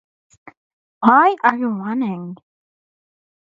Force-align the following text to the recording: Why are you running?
Why 1.01 1.35
are 1.43 1.55
you 1.55 1.67
running? 1.69 2.37